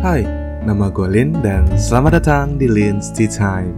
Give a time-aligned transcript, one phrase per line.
[0.00, 0.24] Hai,
[0.64, 3.76] nama gue Lin dan selamat datang di Lin's Tea Time.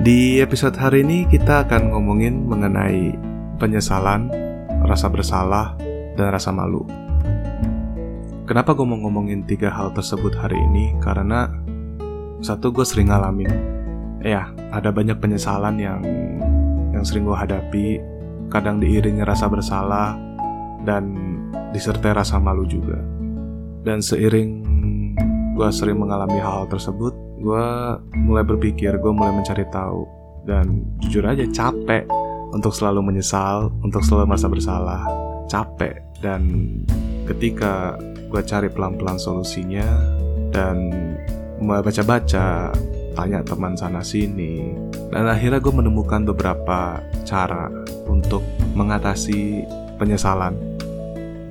[0.00, 3.12] Di episode hari ini kita akan ngomongin mengenai
[3.60, 4.32] penyesalan,
[4.88, 5.76] rasa bersalah,
[6.16, 6.88] dan rasa malu.
[8.48, 10.96] Kenapa gue mau ngomongin tiga hal tersebut hari ini?
[11.04, 11.52] Karena
[12.40, 13.52] satu gue sering ngalamin,
[14.24, 16.00] ya ada banyak penyesalan yang
[16.88, 18.00] yang sering gue hadapi,
[18.48, 20.16] kadang diiringi rasa bersalah
[20.88, 21.04] dan
[21.76, 23.23] disertai rasa malu juga.
[23.84, 24.50] Dan seiring
[25.54, 27.66] gue sering mengalami hal, -hal tersebut, gue
[28.24, 30.08] mulai berpikir, gue mulai mencari tahu,
[30.48, 32.08] dan jujur aja capek
[32.50, 35.02] untuk selalu menyesal, untuk selalu merasa bersalah,
[35.46, 36.00] capek.
[36.18, 36.42] Dan
[37.28, 38.00] ketika
[38.32, 39.86] gue cari pelan-pelan solusinya,
[40.50, 40.90] dan
[41.60, 42.72] mulai baca-baca,
[43.14, 44.74] tanya teman sana sini,
[45.14, 47.70] dan akhirnya gue menemukan beberapa cara
[48.10, 48.42] untuk
[48.74, 49.62] mengatasi
[50.00, 50.56] penyesalan,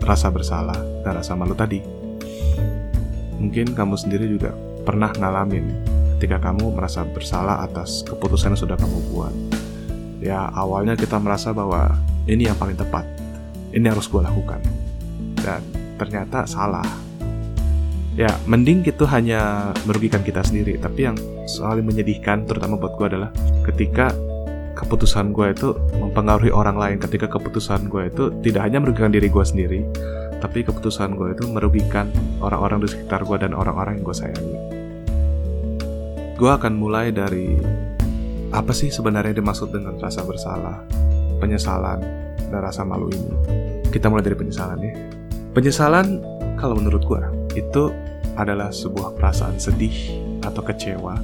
[0.04, 0.76] rasa bersalah,
[1.08, 2.03] dan rasa malu tadi.
[3.40, 4.54] Mungkin kamu sendiri juga
[4.84, 5.70] pernah ngalamin
[6.18, 9.36] ketika kamu merasa bersalah atas keputusan yang sudah kamu buat.
[10.24, 12.00] Ya, awalnya kita merasa bahwa
[12.32, 13.04] ini yang paling tepat,
[13.76, 14.64] ini harus gue lakukan.
[15.36, 15.60] Dan
[16.00, 16.88] ternyata salah.
[18.16, 20.80] Ya, mending itu hanya merugikan kita sendiri.
[20.80, 23.30] Tapi yang soal menyedihkan, terutama buat gue adalah
[23.68, 24.16] ketika
[24.80, 26.98] keputusan gue itu mempengaruhi orang lain.
[27.04, 29.84] Ketika keputusan gue itu tidak hanya merugikan diri gue sendiri,
[30.44, 32.12] tapi keputusan gue itu merugikan
[32.44, 34.58] orang-orang di sekitar gue dan orang-orang yang gue sayangi.
[36.36, 37.56] Gue akan mulai dari
[38.52, 40.84] apa sih sebenarnya dimaksud dengan rasa bersalah,
[41.40, 42.04] penyesalan,
[42.52, 43.32] dan rasa malu ini.
[43.88, 44.94] Kita mulai dari penyesalan ya.
[45.56, 46.20] Penyesalan
[46.60, 47.24] kalau menurut gue
[47.56, 47.96] itu
[48.36, 51.16] adalah sebuah perasaan sedih atau kecewa,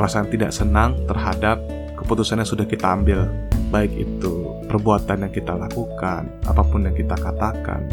[0.00, 1.60] perasaan tidak senang terhadap
[2.00, 3.28] keputusan yang sudah kita ambil,
[3.68, 7.84] baik itu perbuatan yang kita lakukan, apa pun yang kita katakan,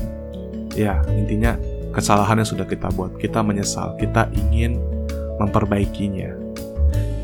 [0.78, 1.58] ya intinya
[1.89, 4.78] kesalahan yang sudah kita buat kita menyesal kita ingin
[5.42, 6.38] memperbaikinya.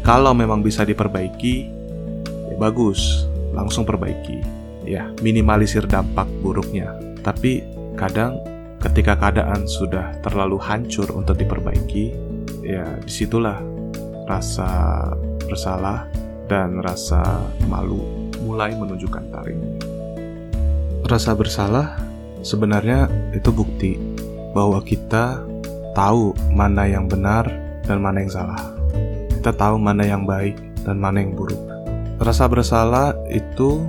[0.01, 1.69] Kalau memang bisa diperbaiki
[2.49, 4.41] ya bagus langsung perbaiki.
[4.83, 6.91] Ya minimalisir dampak buruknya.
[7.21, 7.63] Tapi
[7.95, 8.41] kadang
[8.81, 12.11] ketika keadaan sudah terlalu hancur untuk diperbaiki
[12.65, 13.63] ya di situlah
[14.27, 15.07] rasa
[15.47, 16.09] bersalah
[16.51, 18.03] dan rasa malu
[18.43, 19.79] mulai menunjukkan taringnya.
[21.07, 21.95] Rasa bersalah
[22.43, 23.95] Sebenarnya itu bukti
[24.51, 25.41] bahwa kita
[25.95, 27.47] tahu mana yang benar
[27.87, 28.59] dan mana yang salah.
[29.31, 31.59] Kita tahu mana yang baik dan mana yang buruk.
[32.19, 33.81] Rasa bersalah itu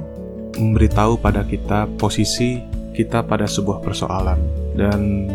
[0.54, 2.62] memberitahu pada kita posisi
[2.94, 4.38] kita pada sebuah persoalan
[4.78, 5.26] dan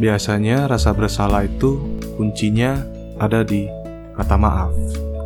[0.00, 1.76] biasanya rasa bersalah itu
[2.16, 2.80] kuncinya
[3.20, 3.68] ada di
[4.16, 4.72] kata maaf.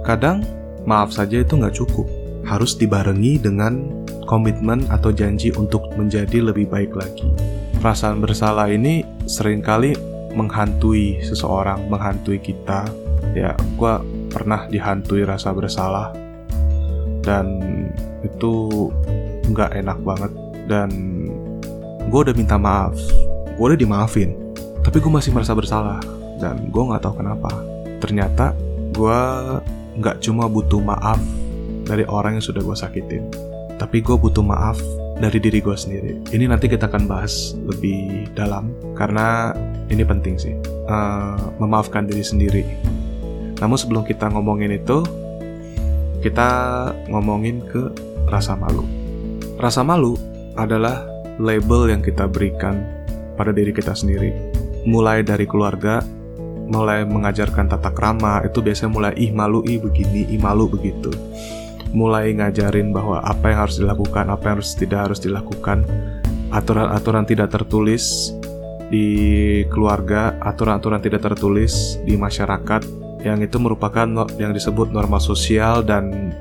[0.03, 0.43] Kadang
[0.87, 2.07] maaf saja itu nggak cukup,
[2.47, 3.87] harus dibarengi dengan
[4.27, 7.25] komitmen atau janji untuk menjadi lebih baik lagi.
[7.79, 9.95] Perasaan bersalah ini sering kali
[10.35, 12.85] menghantui seseorang, menghantui kita.
[13.33, 13.93] Ya, gue
[14.29, 16.13] pernah dihantui rasa bersalah
[17.25, 17.59] dan
[18.23, 18.91] itu
[19.51, 20.33] nggak enak banget
[20.67, 20.89] dan
[22.07, 22.95] gue udah minta maaf,
[23.59, 24.35] gue udah dimaafin,
[24.87, 25.99] tapi gue masih merasa bersalah
[26.39, 27.51] dan gue nggak tahu kenapa.
[27.99, 28.55] Ternyata
[28.95, 29.21] gue
[29.99, 31.19] nggak cuma butuh maaf
[31.87, 33.27] dari orang yang sudah gue sakitin,
[33.77, 34.81] tapi gue butuh maaf
[35.17, 36.13] dari diri gue sendiri.
[36.33, 39.53] Ini nanti kita akan bahas lebih dalam karena
[39.89, 40.55] ini penting sih,
[40.89, 42.65] uh, memaafkan diri sendiri.
[43.57, 45.01] Namun sebelum kita ngomongin itu,
[46.21, 46.49] kita
[47.09, 47.89] ngomongin ke
[48.29, 48.85] rasa malu.
[49.57, 50.21] Rasa malu
[50.57, 51.09] adalah
[51.41, 52.85] label yang kita berikan
[53.41, 54.33] pada diri kita sendiri.
[54.85, 56.05] Mulai dari keluarga,
[56.69, 61.13] mulai mengajarkan tata krama, itu biasanya mulai ih malu ih begini, ih malu begitu
[61.97, 65.89] mulai ngajarin bahwa apa yang harus dilakukan, apa yang harus tidak harus dilakukan,
[66.53, 68.37] aturan-aturan tidak tertulis
[68.93, 69.09] di
[69.73, 72.85] keluarga, aturan-aturan tidak tertulis di masyarakat
[73.25, 76.37] yang itu merupakan yang disebut norma sosial dan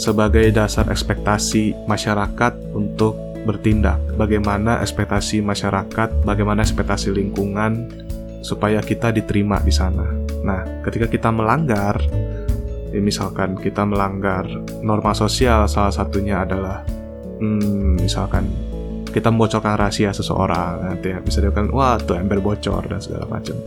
[0.00, 3.14] sebagai dasar ekspektasi masyarakat untuk
[3.44, 4.00] bertindak.
[4.16, 7.92] Bagaimana ekspektasi masyarakat, bagaimana ekspektasi lingkungan
[8.40, 10.08] supaya kita diterima di sana.
[10.40, 12.00] Nah, ketika kita melanggar
[12.90, 14.46] ya, misalkan kita melanggar
[14.82, 16.82] norma sosial salah satunya adalah
[17.38, 18.46] hmm, misalkan
[19.10, 23.58] kita membocorkan rahasia seseorang nanti ya bisa dikatakan wah tuh ember bocor dan segala macam.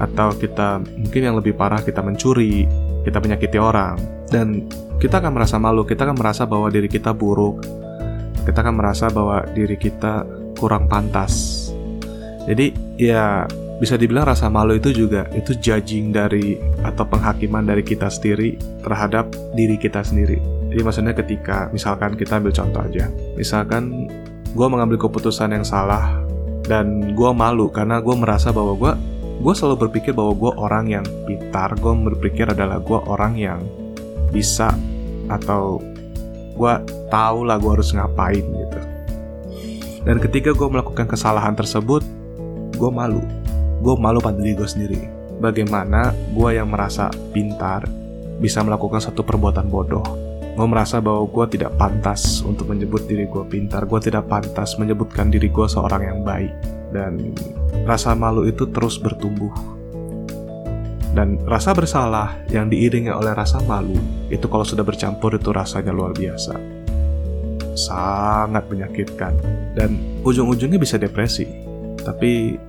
[0.00, 2.66] Atau kita mungkin yang lebih parah kita mencuri
[3.06, 3.96] kita menyakiti orang
[4.28, 4.66] dan
[5.00, 7.64] kita akan merasa malu kita akan merasa bahwa diri kita buruk
[8.44, 10.24] kita akan merasa bahwa diri kita
[10.58, 11.68] kurang pantas.
[12.48, 13.44] Jadi ya
[13.80, 19.32] bisa dibilang rasa malu itu juga itu judging dari atau penghakiman dari kita sendiri terhadap
[19.56, 20.36] diri kita sendiri.
[20.68, 24.06] Jadi maksudnya ketika misalkan kita ambil contoh aja, misalkan
[24.52, 26.20] gue mengambil keputusan yang salah
[26.68, 28.92] dan gue malu karena gue merasa bahwa gue
[29.40, 33.60] gue selalu berpikir bahwa gue orang yang pintar gue berpikir adalah gue orang yang
[34.28, 34.68] bisa
[35.32, 35.80] atau
[36.54, 36.74] gue
[37.08, 38.80] tahu lah gue harus ngapain gitu
[40.04, 42.04] dan ketika gue melakukan kesalahan tersebut
[42.76, 43.24] gue malu
[43.80, 45.00] gue malu pada diri gue sendiri.
[45.40, 47.88] Bagaimana gue yang merasa pintar
[48.36, 50.04] bisa melakukan satu perbuatan bodoh?
[50.52, 53.88] Gue merasa bahwa gue tidak pantas untuk menyebut diri gue pintar.
[53.88, 56.52] Gue tidak pantas menyebutkan diri gue seorang yang baik.
[56.92, 57.32] Dan
[57.88, 59.52] rasa malu itu terus bertumbuh.
[61.16, 63.96] Dan rasa bersalah yang diiringi oleh rasa malu
[64.28, 66.54] itu kalau sudah bercampur itu rasanya luar biasa.
[67.72, 69.32] Sangat menyakitkan.
[69.72, 71.48] Dan ujung-ujungnya bisa depresi.
[71.96, 72.60] Tapi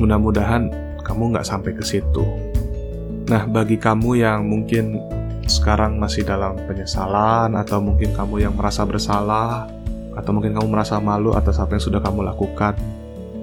[0.00, 0.72] mudah-mudahan
[1.04, 2.24] kamu nggak sampai ke situ.
[3.28, 4.98] Nah, bagi kamu yang mungkin
[5.44, 9.68] sekarang masih dalam penyesalan atau mungkin kamu yang merasa bersalah
[10.16, 12.74] atau mungkin kamu merasa malu atas apa yang sudah kamu lakukan,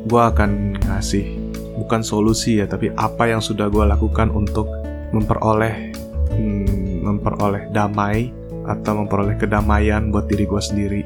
[0.09, 1.37] gue akan ngasih
[1.77, 4.67] bukan solusi ya, tapi apa yang sudah gue lakukan untuk
[5.15, 5.93] memperoleh
[6.35, 8.33] hmm, memperoleh damai
[8.67, 11.01] atau memperoleh kedamaian buat diri gue sendiri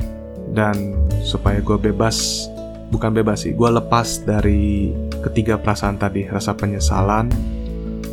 [0.57, 2.49] dan supaya gue bebas
[2.91, 4.91] bukan bebas sih gue lepas dari
[5.23, 7.31] ketiga perasaan tadi rasa penyesalan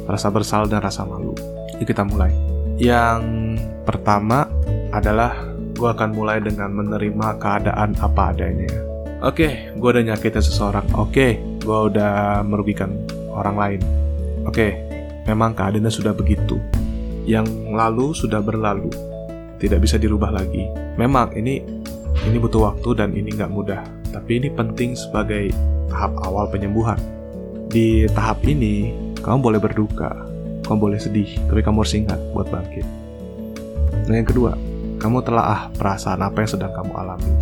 [0.09, 1.37] rasa bersalah dan rasa malu.
[1.77, 2.33] Yuk kita mulai.
[2.81, 3.23] Yang
[3.85, 4.49] pertama
[4.91, 5.37] adalah
[5.77, 8.73] gue akan mulai dengan menerima keadaan apa adanya.
[9.21, 10.87] Oke okay, gue udah nyakitin seseorang.
[10.97, 11.31] Oke okay,
[11.61, 12.97] gue udah merugikan
[13.31, 13.81] orang lain.
[14.49, 14.71] Oke okay,
[15.29, 16.57] memang keadaannya sudah begitu.
[17.29, 18.89] Yang lalu sudah berlalu.
[19.61, 20.65] Tidak bisa dirubah lagi.
[20.97, 21.61] Memang ini
[22.25, 25.53] ini butuh waktu dan ini nggak mudah, tapi ini penting sebagai
[25.93, 26.99] tahap awal penyembuhan.
[27.69, 30.13] Di tahap ini, kamu boleh berduka,
[30.65, 32.87] kamu boleh sedih, tapi kamu harus ingat buat bangkit.
[34.09, 34.57] Nah yang kedua,
[34.97, 37.33] kamu telah ah perasaan apa yang sedang kamu alami.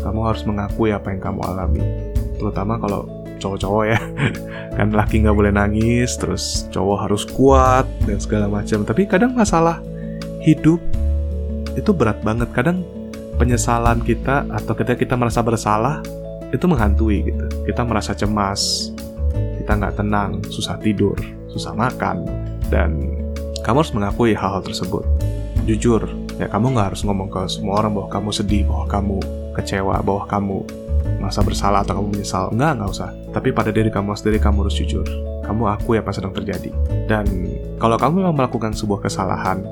[0.00, 1.84] Kamu harus mengakui apa yang kamu alami,
[2.40, 3.06] terutama kalau
[3.40, 3.98] cowok-cowok ya
[4.76, 9.80] kan laki nggak boleh nangis terus cowok harus kuat dan segala macam tapi kadang masalah
[10.44, 10.76] hidup
[11.72, 12.84] itu berat banget kadang
[13.40, 16.04] penyesalan kita atau ketika kita merasa bersalah
[16.52, 17.48] itu menghantui gitu.
[17.64, 18.92] Kita merasa cemas
[19.56, 21.16] kita nggak tenang susah tidur
[21.48, 22.28] susah makan
[22.68, 23.00] dan
[23.64, 25.08] kamu harus mengakui hal-hal tersebut.
[25.64, 26.04] Jujur
[26.36, 29.16] ya kamu nggak harus ngomong ke semua orang bahwa kamu sedih bahwa kamu
[29.56, 30.58] kecewa bahwa kamu
[31.16, 32.52] merasa bersalah atau kamu menyesal.
[32.52, 33.10] Nggak nggak usah.
[33.32, 35.06] Tapi pada diri kamu sendiri kamu harus jujur.
[35.48, 36.70] Kamu akui apa sedang terjadi.
[37.08, 37.24] Dan
[37.80, 39.64] kalau kamu memang melakukan sebuah kesalahan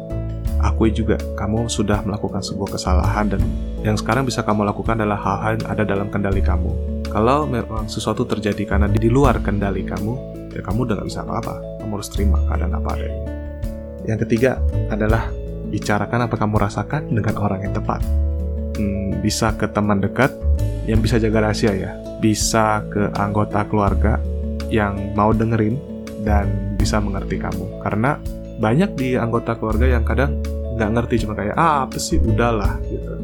[0.62, 3.40] akui juga kamu sudah melakukan sebuah kesalahan dan
[3.87, 6.70] yang sekarang bisa kamu lakukan adalah hal-hal yang ada dalam kendali kamu.
[7.08, 10.12] Kalau memang sesuatu terjadi karena di luar kendali kamu,
[10.52, 11.55] ya kamu udah gak bisa apa-apa.
[11.81, 13.20] Kamu harus terima keadaan apa adanya.
[14.05, 14.60] Yang ketiga
[14.93, 15.32] adalah
[15.69, 18.00] bicarakan apa kamu rasakan dengan orang yang tepat.
[18.76, 20.32] Hmm, bisa ke teman dekat
[20.84, 21.90] yang bisa jaga rahasia ya.
[22.19, 24.20] Bisa ke anggota keluarga
[24.69, 25.81] yang mau dengerin
[26.26, 27.81] dan bisa mengerti kamu.
[27.81, 28.20] Karena
[28.58, 30.43] banyak di anggota keluarga yang kadang
[30.75, 32.19] nggak ngerti cuma kayak ah apa sih?
[32.19, 33.14] Udahlah gitu.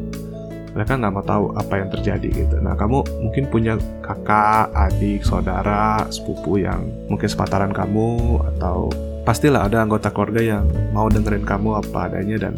[0.74, 2.56] Mereka nggak mau tahu apa yang terjadi gitu.
[2.58, 8.90] Nah kamu mungkin punya kakak adik saudara sepupu yang mungkin sepataran kamu atau
[9.22, 12.54] pastilah ada anggota keluarga yang mau dengerin kamu apa adanya dan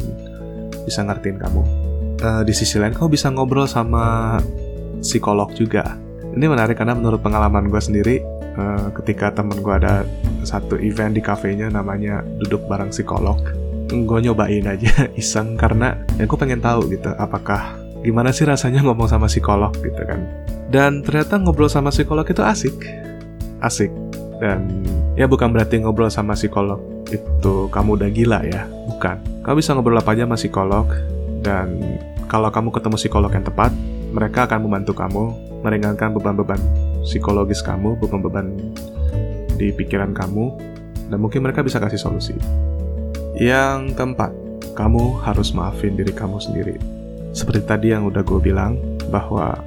[0.85, 1.61] bisa ngertiin kamu.
[2.17, 4.37] Uh, di sisi lain kamu bisa ngobrol sama
[5.05, 5.93] psikolog juga.
[6.33, 8.15] Ini menarik karena menurut pengalaman gue sendiri
[8.57, 10.01] uh, ketika temen gue ada
[10.43, 13.39] satu event di kafenya namanya duduk bareng psikolog.
[13.87, 19.07] Gue nyobain aja iseng karena ya gue pengen tahu gitu apakah gimana sih rasanya ngomong
[19.07, 20.21] sama psikolog gitu kan.
[20.67, 22.75] Dan ternyata ngobrol sama psikolog itu asik.
[23.63, 23.89] Asik.
[24.37, 24.85] Dan
[25.17, 26.77] ya bukan berarti ngobrol sama psikolog
[27.07, 29.17] itu kamu udah gila ya bukan.
[29.41, 30.85] Kamu bisa ngobrol apa aja sama psikolog
[31.41, 31.79] dan
[32.27, 33.71] kalau kamu ketemu psikolog yang tepat
[34.11, 35.31] mereka akan membantu kamu
[35.63, 36.59] meringankan beban-beban
[37.07, 38.51] psikologis kamu beban-beban
[39.57, 40.45] di pikiran kamu,
[41.09, 42.37] dan mungkin mereka bisa kasih solusi.
[43.37, 44.31] Yang keempat,
[44.77, 46.77] kamu harus maafin diri kamu sendiri.
[47.33, 48.77] Seperti tadi yang udah gue bilang,
[49.09, 49.57] bahwa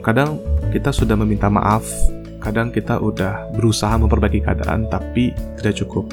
[0.00, 0.40] kadang
[0.72, 1.84] kita sudah meminta maaf,
[2.40, 6.08] kadang kita udah berusaha memperbaiki keadaan, tapi tidak cukup.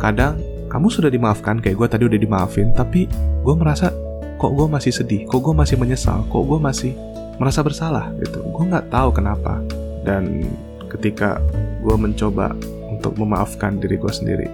[0.00, 3.08] Kadang kamu sudah dimaafkan, kayak gue tadi udah dimaafin, tapi
[3.44, 3.92] gue merasa
[4.40, 6.92] kok gue masih sedih, kok gue masih menyesal, kok gue masih
[7.36, 8.42] merasa bersalah gitu.
[8.42, 9.62] Gue nggak tahu kenapa.
[10.02, 10.46] Dan
[10.90, 11.38] ketika
[11.82, 12.54] gue mencoba
[12.88, 14.46] untuk memaafkan diri gue sendiri.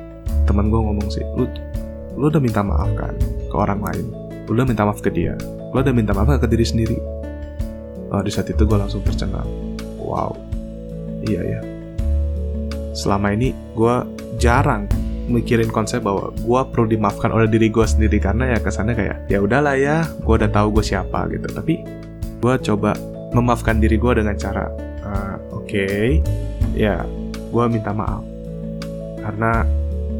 [0.48, 1.44] Teman gue ngomong sih lu
[2.18, 4.06] lu udah minta maaf kan ke orang lain?
[4.48, 5.36] Lu udah minta maaf ke dia?
[5.70, 6.98] Lu udah minta maaf ke diri sendiri?
[8.08, 9.46] Oh, di saat itu gue langsung tercengang.
[10.00, 10.32] Wow.
[11.28, 11.60] Iya ya
[12.98, 13.94] selama ini gue
[14.42, 14.90] jarang
[15.30, 19.38] mikirin konsep bahwa gue perlu dimaafkan oleh diri gue sendiri karena ya kesannya kayak ya
[19.38, 21.46] udahlah ya gue udah tahu gue siapa gitu.
[21.46, 21.86] Tapi
[22.42, 22.98] gue coba
[23.30, 24.66] memaafkan diri gue dengan cara
[25.06, 26.18] uh, okay,
[26.78, 28.22] ya gue minta maaf.
[29.18, 29.66] Karena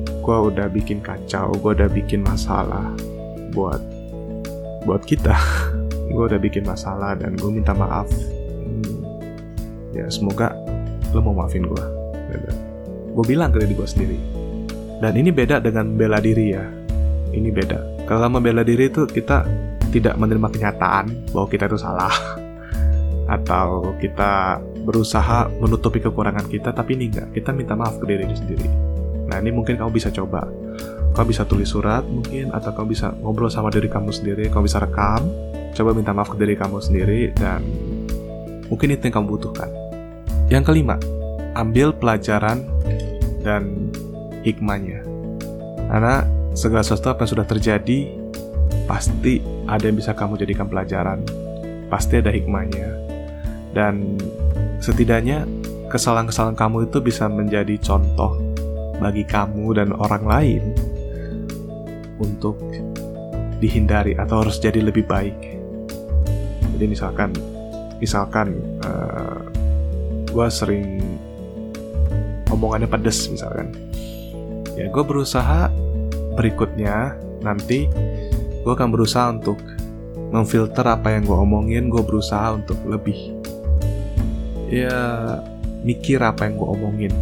[0.03, 2.91] gue udah bikin kacau gue udah bikin masalah
[3.55, 3.81] buat
[4.83, 5.39] buat kita.
[6.09, 8.09] Gue udah bikin masalah dan gue minta maaf.
[9.93, 10.57] Ya semoga
[11.13, 11.99] lo mau maafin gue
[13.19, 14.19] gue bilang ke diri gue sendiri.
[15.03, 16.63] Dan ini beda dengan bela diri ya.
[17.35, 18.07] Ini beda.
[18.07, 19.43] Kalau membela diri itu kita
[19.91, 22.15] tidak menerima kenyataan bahwa kita itu salah.
[23.35, 27.29] Atau kita berusaha menutupi kekurangan kita tapi ini enggak.
[27.37, 28.69] Kita minta maaf ke diri sendiri.
[29.29, 30.49] Nah ini mungkin kamu bisa coba.
[31.13, 34.81] Kamu bisa tulis surat mungkin atau kamu bisa ngobrol sama diri kamu sendiri kamu bisa
[34.81, 35.29] rekam.
[35.77, 37.61] Coba minta maaf ke diri kamu sendiri dan
[38.73, 39.69] mungkin itu yang kamu butuhkan.
[40.49, 40.97] Yang kelima
[41.53, 42.65] ambil pelajaran
[43.45, 43.93] dan
[44.47, 45.05] hikmahnya.
[45.93, 46.25] Karena
[46.57, 47.99] segala sesuatu apa yang sudah terjadi
[48.89, 51.21] pasti ada yang bisa kamu jadikan pelajaran.
[51.93, 52.89] Pasti ada hikmahnya.
[53.77, 54.17] Dan
[54.79, 55.45] setidaknya
[55.89, 58.39] kesalahan-kesalahan kamu itu bisa menjadi contoh
[58.99, 60.63] bagi kamu dan orang lain
[62.19, 62.59] untuk
[63.59, 65.35] dihindari atau harus jadi lebih baik.
[66.79, 67.31] Jadi misalkan,
[67.99, 68.55] misalkan
[68.87, 69.39] uh, eh,
[70.31, 71.03] gue sering
[72.51, 73.75] omongannya pedes misalkan,
[74.79, 75.71] ya gue berusaha
[76.39, 77.91] berikutnya nanti
[78.63, 79.59] gue akan berusaha untuk
[80.31, 83.38] memfilter apa yang gue omongin gue berusaha untuk lebih
[84.69, 84.97] ya
[85.83, 87.13] mikir apa yang gue omongin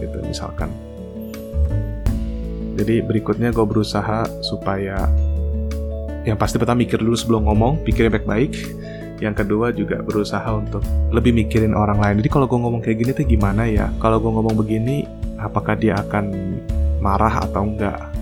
[0.00, 0.72] gitu misalkan.
[2.76, 5.06] Jadi berikutnya gue berusaha supaya
[6.24, 8.52] yang pasti pertama mikir dulu sebelum ngomong pikirnya baik-baik.
[9.22, 10.82] Yang kedua juga berusaha untuk
[11.14, 12.18] lebih mikirin orang lain.
[12.24, 13.86] Jadi kalau gue ngomong kayak gini tuh gimana ya?
[14.02, 15.06] Kalau gue ngomong begini
[15.38, 16.58] apakah dia akan
[16.98, 18.12] marah atau enggak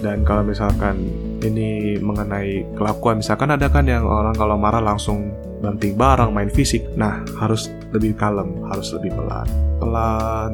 [0.00, 1.12] dan kalau misalkan
[1.44, 5.30] ini mengenai kelakuan misalkan ada kan yang orang kalau marah langsung
[5.60, 6.82] banting barang main fisik.
[6.96, 9.48] Nah harus lebih kalem harus lebih pelan.
[9.78, 10.50] Pelan.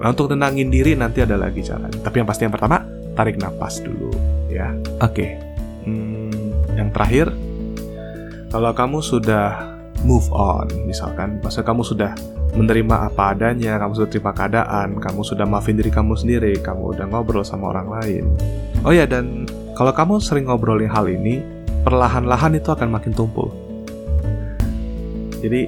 [0.00, 2.82] Nah untuk tenangin diri nanti ada lagi cara tapi yang pasti yang pertama
[3.14, 4.10] tarik nafas dulu
[4.48, 4.72] ya.
[5.04, 5.36] Oke.
[5.84, 7.32] Hmm, yang terakhir
[8.50, 12.16] kalau kamu sudah move on misalkan masa kamu sudah
[12.56, 17.06] menerima apa adanya kamu sudah terima keadaan kamu sudah maafin diri kamu sendiri kamu udah
[17.06, 18.24] ngobrol sama orang lain.
[18.82, 19.44] Oh ya dan
[19.80, 21.40] kalau kamu sering ngobrolin hal ini,
[21.88, 23.48] perlahan-lahan itu akan makin tumpul.
[25.40, 25.60] Jadi,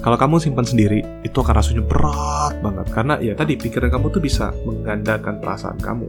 [0.00, 2.86] kalau kamu simpan sendiri, itu akan rasanya berat banget.
[2.90, 6.08] Karena ya tadi, pikiran kamu tuh bisa menggandakan perasaan kamu.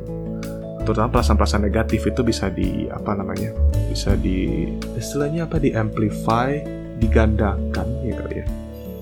[0.87, 3.53] Terutama perasaan-perasaan negatif itu bisa di, apa namanya,
[3.91, 6.57] bisa di, istilahnya apa, di amplify,
[6.97, 8.45] digandakan, ya kali ya.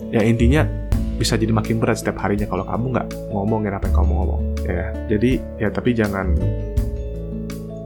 [0.07, 0.63] Ya intinya,
[1.17, 4.85] bisa jadi makin berat setiap harinya kalau kamu nggak ngomongin apa yang kamu ngomong ya
[5.09, 6.37] jadi ya tapi jangan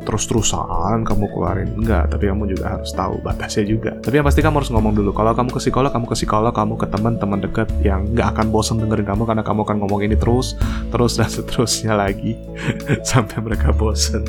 [0.04, 1.70] terus-terusan kamu keluarin.
[1.78, 3.92] Enggak tapi kamu juga harus tahu batasnya juga.
[4.02, 6.74] Tapi yang pasti kamu harus ngomong dulu kalau kamu ke psikolog kamu ke psikolog kamu
[6.78, 10.58] ke teman-teman dekat yang nggak akan bosan dengerin kamu karena kamu akan ngomong ini terus
[10.90, 12.38] terus dan seterusnya lagi
[13.10, 14.26] sampai mereka bosan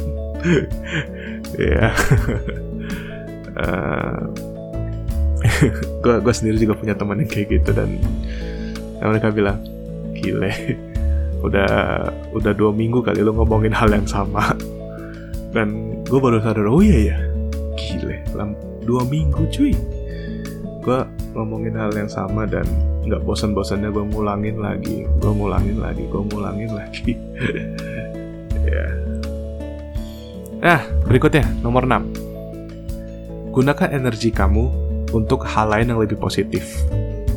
[1.57, 1.91] ya
[6.03, 7.99] gue gue sendiri juga punya teman yang kayak gitu dan
[9.03, 9.59] mereka bilang
[10.15, 10.53] gile
[11.43, 14.55] udah udah dua minggu kali lo ngomongin hal yang sama
[15.53, 17.19] dan gue baru sadar oh iya ya
[17.77, 18.25] gile
[18.83, 19.73] dua minggu cuy.
[20.83, 21.01] Gue
[21.39, 22.67] ngomongin hal yang sama dan
[23.07, 25.07] nggak bosan-bosannya gue ngulangin lagi.
[25.23, 27.13] Gue ngulangin lagi gue ngulangin lagi.
[28.63, 28.87] Ya.
[30.63, 34.71] Nah berikutnya nomor 6 gunakan energi kamu
[35.11, 36.87] untuk hal lain yang lebih positif.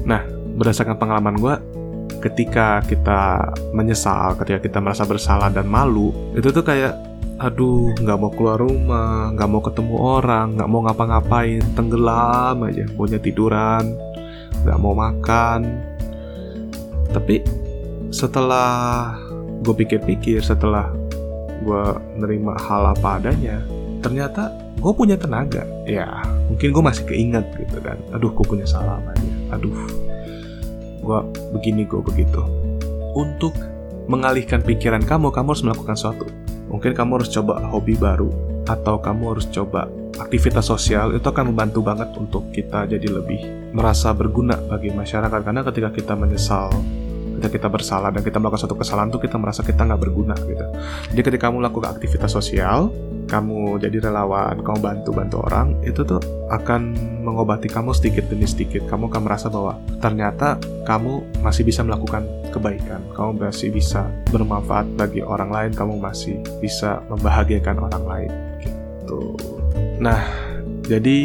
[0.05, 0.21] Nah
[0.55, 1.55] berdasarkan pengalaman gue
[2.25, 6.97] ketika kita menyesal ketika kita merasa bersalah dan malu itu tuh kayak
[7.37, 13.19] aduh nggak mau keluar rumah nggak mau ketemu orang nggak mau ngapa-ngapain tenggelam aja punya
[13.21, 13.93] tiduran
[14.65, 15.61] nggak mau makan.
[17.13, 17.45] Tapi
[18.09, 19.13] setelah
[19.61, 20.89] gue pikir-pikir setelah
[21.61, 21.85] gue
[22.17, 23.61] nerima hal apa adanya
[24.01, 24.49] ternyata
[24.81, 25.63] gue punya tenaga.
[25.85, 26.09] Ya
[26.49, 28.01] mungkin gue masih keinget gitu kan.
[28.17, 29.77] Aduh gue punya salah aja aduh
[31.05, 31.19] gue
[31.53, 32.41] begini gue begitu.
[33.13, 33.53] Untuk
[34.09, 36.25] mengalihkan pikiran kamu kamu harus melakukan sesuatu.
[36.73, 38.33] Mungkin kamu harus coba hobi baru
[38.65, 39.85] atau kamu harus coba
[40.17, 45.39] aktivitas sosial itu akan membantu banget untuk kita jadi lebih merasa berguna bagi masyarakat.
[45.45, 46.73] Karena ketika kita menyesal
[47.45, 50.65] ketika kita bersalah dan kita melakukan suatu kesalahan tuh kita merasa kita nggak berguna gitu
[51.13, 52.89] jadi ketika kamu melakukan aktivitas sosial
[53.25, 56.21] kamu jadi relawan, kamu bantu-bantu orang, itu tuh
[56.53, 56.93] akan
[57.25, 58.85] mengobati kamu sedikit demi sedikit.
[58.85, 65.25] Kamu akan merasa bahwa ternyata kamu masih bisa melakukan kebaikan, kamu masih bisa bermanfaat bagi
[65.25, 68.31] orang lain, kamu masih bisa membahagiakan orang lain.
[68.61, 69.21] Gitu.
[69.97, 70.21] Nah,
[70.85, 71.19] jadi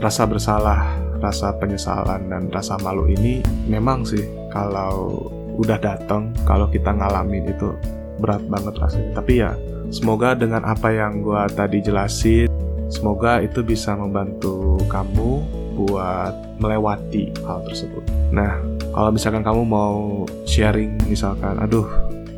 [0.00, 5.26] rasa bersalah rasa penyesalan dan rasa malu ini memang sih kalau
[5.56, 7.74] udah datang, kalau kita ngalamin itu
[8.20, 9.10] berat banget rasanya.
[9.16, 9.50] Tapi ya
[9.88, 12.46] semoga dengan apa yang gue tadi jelasin,
[12.92, 15.42] semoga itu bisa membantu kamu
[15.80, 18.04] buat melewati hal tersebut.
[18.34, 18.60] Nah,
[18.92, 21.88] kalau misalkan kamu mau sharing misalkan, aduh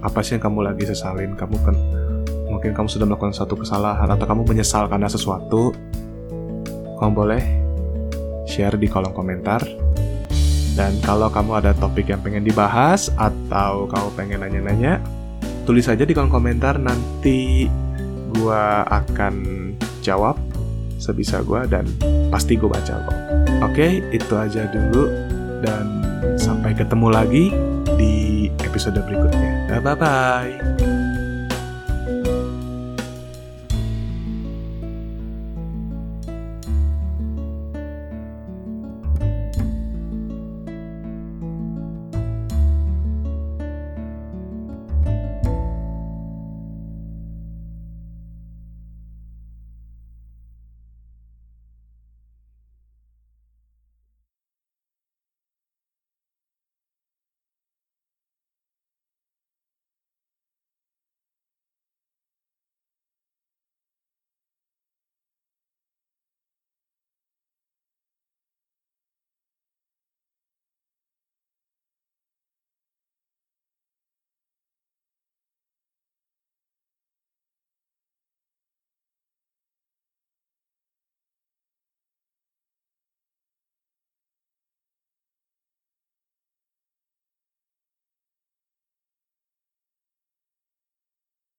[0.02, 1.76] apa sih yang kamu lagi sesalin, kamu kan
[2.46, 5.74] mungkin kamu sudah melakukan satu kesalahan atau kamu menyesal karena sesuatu,
[7.00, 7.42] kamu boleh
[8.46, 9.64] share di kolom komentar.
[10.72, 15.04] Dan kalau kamu ada topik yang pengen dibahas atau kamu pengen nanya-nanya,
[15.68, 17.68] tulis aja di kolom komentar nanti
[18.32, 19.34] gua akan
[20.00, 20.40] jawab
[20.96, 21.84] sebisa gua dan
[22.32, 23.18] pasti gue baca kok.
[23.68, 25.04] Oke, itu aja dulu
[25.60, 25.84] dan
[26.40, 27.44] sampai ketemu lagi
[28.00, 29.78] di episode berikutnya.
[29.84, 31.01] Bye bye.